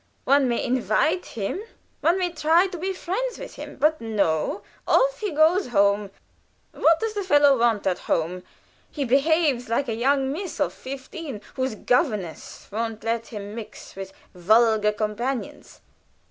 One 0.23 0.47
may 0.49 0.63
invite 0.63 1.27
him, 1.27 1.61
one 1.99 2.17
may 2.17 2.31
try 2.31 2.65
to 2.65 2.77
be 2.79 2.91
friends 2.91 3.37
with 3.37 3.53
him, 3.53 3.75
but, 3.75 4.01
no! 4.01 4.63
off 4.87 5.19
he 5.19 5.29
goes 5.29 5.67
home! 5.67 6.09
What 6.71 6.99
does 6.99 7.13
the 7.13 7.23
fellow 7.23 7.55
want 7.59 7.85
at 7.85 7.99
home? 7.99 8.41
He 8.89 9.03
behaves 9.05 9.69
like 9.69 9.87
a 9.87 9.93
young 9.93 10.31
miss 10.31 10.59
of 10.59 10.73
fifteen, 10.73 11.39
whose 11.53 11.75
governess 11.75 12.67
won't 12.71 13.03
let 13.03 13.27
her 13.27 13.39
mix 13.39 13.95
with 13.95 14.11
vulgar 14.33 14.91
companions." 14.91 15.81